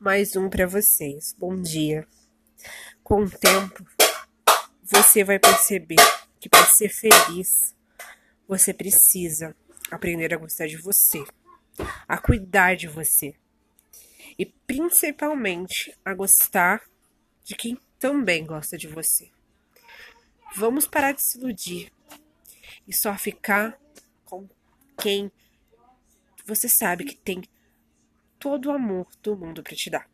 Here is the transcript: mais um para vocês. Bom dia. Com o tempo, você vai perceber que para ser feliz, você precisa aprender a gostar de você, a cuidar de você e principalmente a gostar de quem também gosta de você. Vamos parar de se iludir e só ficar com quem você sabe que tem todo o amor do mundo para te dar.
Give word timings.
mais 0.00 0.34
um 0.34 0.48
para 0.48 0.66
vocês. 0.66 1.36
Bom 1.38 1.60
dia. 1.60 2.08
Com 3.04 3.24
o 3.24 3.30
tempo, 3.30 3.86
você 4.82 5.22
vai 5.22 5.38
perceber 5.38 6.02
que 6.40 6.48
para 6.48 6.64
ser 6.64 6.88
feliz, 6.88 7.76
você 8.48 8.72
precisa 8.72 9.54
aprender 9.90 10.32
a 10.32 10.38
gostar 10.38 10.66
de 10.68 10.78
você, 10.78 11.22
a 12.08 12.16
cuidar 12.16 12.76
de 12.76 12.88
você 12.88 13.34
e 14.38 14.46
principalmente 14.46 15.94
a 16.02 16.14
gostar 16.14 16.82
de 17.44 17.54
quem 17.54 17.78
também 17.98 18.46
gosta 18.46 18.78
de 18.78 18.88
você. 18.88 19.30
Vamos 20.56 20.86
parar 20.86 21.12
de 21.12 21.22
se 21.22 21.36
iludir 21.36 21.92
e 22.88 22.94
só 22.94 23.14
ficar 23.18 23.78
com 24.24 24.48
quem 24.98 25.30
você 26.46 26.70
sabe 26.70 27.04
que 27.04 27.14
tem 27.14 27.42
todo 28.40 28.66
o 28.66 28.72
amor 28.72 29.06
do 29.22 29.36
mundo 29.36 29.62
para 29.62 29.76
te 29.76 29.90
dar. 29.90 30.08